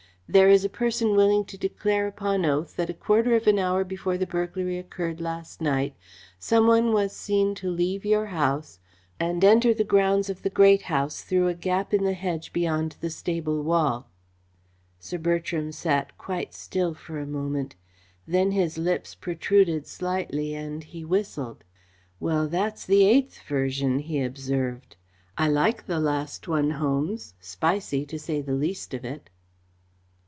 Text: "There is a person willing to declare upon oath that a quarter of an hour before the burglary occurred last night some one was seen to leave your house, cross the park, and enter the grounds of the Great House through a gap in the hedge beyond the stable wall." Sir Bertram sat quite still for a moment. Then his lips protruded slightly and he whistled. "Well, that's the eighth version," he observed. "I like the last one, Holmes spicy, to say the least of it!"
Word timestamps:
"There 0.31 0.47
is 0.47 0.63
a 0.63 0.69
person 0.69 1.11
willing 1.17 1.43
to 1.43 1.57
declare 1.57 2.07
upon 2.07 2.45
oath 2.45 2.77
that 2.77 2.89
a 2.89 2.93
quarter 2.93 3.35
of 3.35 3.47
an 3.47 3.59
hour 3.59 3.83
before 3.83 4.17
the 4.17 4.25
burglary 4.25 4.77
occurred 4.77 5.19
last 5.19 5.59
night 5.59 5.93
some 6.39 6.67
one 6.67 6.93
was 6.93 7.11
seen 7.13 7.53
to 7.55 7.69
leave 7.69 8.05
your 8.05 8.27
house, 8.27 8.79
cross 8.79 9.15
the 9.17 9.17
park, 9.19 9.29
and 9.33 9.43
enter 9.43 9.73
the 9.73 9.83
grounds 9.83 10.29
of 10.29 10.41
the 10.41 10.49
Great 10.49 10.83
House 10.83 11.21
through 11.21 11.49
a 11.49 11.53
gap 11.53 11.93
in 11.93 12.05
the 12.05 12.13
hedge 12.13 12.53
beyond 12.53 12.95
the 13.01 13.09
stable 13.09 13.61
wall." 13.61 14.07
Sir 15.01 15.17
Bertram 15.17 15.73
sat 15.73 16.17
quite 16.17 16.53
still 16.53 16.93
for 16.93 17.19
a 17.19 17.27
moment. 17.27 17.75
Then 18.25 18.51
his 18.51 18.77
lips 18.77 19.13
protruded 19.15 19.85
slightly 19.85 20.55
and 20.55 20.81
he 20.81 21.03
whistled. 21.03 21.65
"Well, 22.21 22.47
that's 22.47 22.85
the 22.85 23.03
eighth 23.03 23.39
version," 23.49 23.99
he 23.99 24.21
observed. 24.23 24.95
"I 25.37 25.49
like 25.49 25.87
the 25.87 25.99
last 25.99 26.47
one, 26.47 26.69
Holmes 26.71 27.33
spicy, 27.41 28.05
to 28.05 28.17
say 28.17 28.39
the 28.39 28.53
least 28.55 28.93
of 28.93 29.03
it!" 29.03 29.29